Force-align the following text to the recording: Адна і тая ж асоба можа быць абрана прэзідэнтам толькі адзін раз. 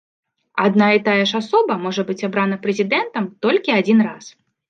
Адна 0.63 0.87
і 0.99 1.01
тая 1.07 1.17
ж 1.31 1.41
асоба 1.41 1.75
можа 1.83 2.05
быць 2.09 2.25
абрана 2.29 2.57
прэзідэнтам 2.65 3.27
толькі 3.47 3.77
адзін 3.79 3.99
раз. 4.09 4.35